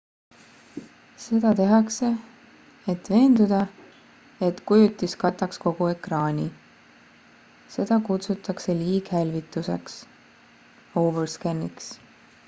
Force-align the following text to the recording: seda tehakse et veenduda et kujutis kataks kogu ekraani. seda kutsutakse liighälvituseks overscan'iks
seda 1.23 1.49
tehakse 1.57 2.07
et 2.93 3.11
veenduda 3.15 3.59
et 4.47 4.63
kujutis 4.71 5.13
kataks 5.25 5.61
kogu 5.67 5.85
ekraani. 5.95 6.47
seda 7.77 7.97
kutsutakse 8.09 8.77
liighälvituseks 8.83 10.01
overscan'iks 11.07 11.85